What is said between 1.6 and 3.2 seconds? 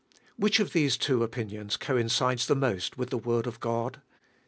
co incides the most with the